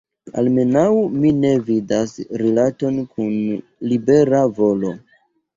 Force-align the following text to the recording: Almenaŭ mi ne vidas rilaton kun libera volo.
Almenaŭ 0.41 0.85
mi 1.17 1.33
ne 1.41 1.51
vidas 1.67 2.15
rilaton 2.43 2.97
kun 3.13 3.37
libera 3.93 4.41
volo. 4.63 4.97